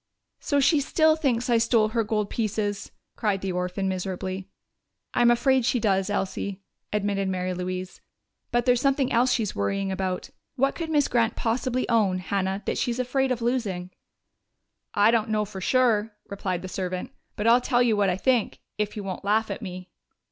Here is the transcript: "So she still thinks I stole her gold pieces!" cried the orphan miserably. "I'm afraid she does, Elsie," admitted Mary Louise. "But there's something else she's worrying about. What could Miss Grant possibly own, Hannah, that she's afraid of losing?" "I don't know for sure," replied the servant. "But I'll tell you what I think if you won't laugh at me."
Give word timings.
"So 0.39 0.59
she 0.59 0.79
still 0.81 1.15
thinks 1.15 1.47
I 1.47 1.59
stole 1.59 1.89
her 1.89 2.03
gold 2.03 2.31
pieces!" 2.31 2.91
cried 3.15 3.41
the 3.41 3.51
orphan 3.51 3.87
miserably. 3.87 4.49
"I'm 5.13 5.29
afraid 5.29 5.63
she 5.63 5.79
does, 5.79 6.09
Elsie," 6.09 6.63
admitted 6.91 7.27
Mary 7.29 7.53
Louise. 7.53 8.01
"But 8.51 8.65
there's 8.65 8.81
something 8.81 9.11
else 9.11 9.31
she's 9.31 9.53
worrying 9.55 9.91
about. 9.91 10.31
What 10.55 10.73
could 10.73 10.89
Miss 10.89 11.07
Grant 11.07 11.35
possibly 11.35 11.87
own, 11.87 12.17
Hannah, 12.17 12.63
that 12.65 12.79
she's 12.79 12.97
afraid 12.97 13.31
of 13.31 13.43
losing?" 13.43 13.91
"I 14.95 15.11
don't 15.11 15.29
know 15.29 15.45
for 15.45 15.61
sure," 15.61 16.13
replied 16.27 16.63
the 16.63 16.67
servant. 16.67 17.11
"But 17.35 17.45
I'll 17.45 17.61
tell 17.61 17.83
you 17.83 17.95
what 17.95 18.09
I 18.09 18.17
think 18.17 18.59
if 18.79 18.97
you 18.97 19.03
won't 19.03 19.23
laugh 19.23 19.51
at 19.51 19.61
me." 19.61 19.91